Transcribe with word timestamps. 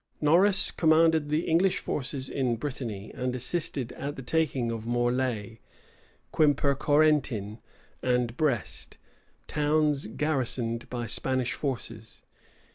Norris 0.19 0.71
commanded 0.71 1.29
the 1.29 1.41
English 1.41 1.77
forces 1.77 2.27
in 2.27 2.55
Brittany, 2.55 3.11
and 3.13 3.35
assisted 3.35 3.91
at 3.91 4.15
the 4.15 4.23
taking 4.23 4.71
of 4.71 4.83
Morlaix, 4.87 5.59
Quimpercorentin, 6.33 7.59
and 8.01 8.35
Brest, 8.35 8.97
towns 9.45 10.07
garrisoned 10.07 10.89
by 10.89 11.05
Spanish 11.05 11.53
forces. 11.53 12.23